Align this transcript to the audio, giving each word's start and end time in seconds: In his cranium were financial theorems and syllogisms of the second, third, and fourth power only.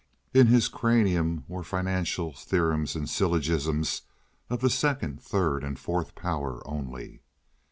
In 0.33 0.47
his 0.47 0.67
cranium 0.67 1.43
were 1.47 1.61
financial 1.61 2.33
theorems 2.33 2.95
and 2.95 3.07
syllogisms 3.07 4.01
of 4.49 4.61
the 4.61 4.69
second, 4.71 5.21
third, 5.21 5.63
and 5.63 5.77
fourth 5.77 6.15
power 6.15 6.59
only. 6.67 7.21